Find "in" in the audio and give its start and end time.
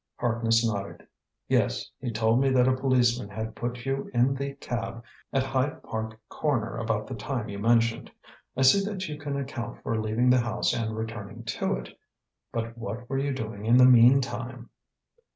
4.15-4.33, 13.67-13.77